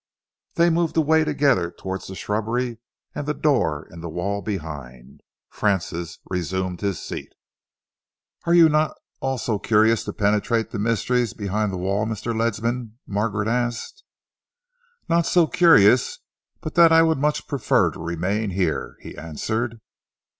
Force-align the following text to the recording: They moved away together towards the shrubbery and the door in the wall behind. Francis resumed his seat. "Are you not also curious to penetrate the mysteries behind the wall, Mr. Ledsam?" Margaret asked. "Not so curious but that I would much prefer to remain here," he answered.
They 0.55 0.71
moved 0.71 0.97
away 0.97 1.23
together 1.23 1.69
towards 1.69 2.07
the 2.07 2.15
shrubbery 2.15 2.79
and 3.13 3.27
the 3.27 3.35
door 3.35 3.87
in 3.91 4.01
the 4.01 4.09
wall 4.09 4.41
behind. 4.41 5.21
Francis 5.47 6.17
resumed 6.27 6.81
his 6.81 6.99
seat. 6.99 7.33
"Are 8.45 8.53
you 8.55 8.67
not 8.67 8.95
also 9.19 9.59
curious 9.59 10.03
to 10.05 10.11
penetrate 10.13 10.71
the 10.71 10.79
mysteries 10.79 11.33
behind 11.35 11.71
the 11.71 11.77
wall, 11.77 12.07
Mr. 12.07 12.35
Ledsam?" 12.35 12.93
Margaret 13.05 13.47
asked. 13.47 14.03
"Not 15.07 15.27
so 15.27 15.45
curious 15.45 16.17
but 16.61 16.73
that 16.73 16.91
I 16.91 17.03
would 17.03 17.19
much 17.19 17.47
prefer 17.47 17.91
to 17.91 17.99
remain 17.99 18.49
here," 18.49 18.97
he 19.01 19.15
answered. 19.15 19.81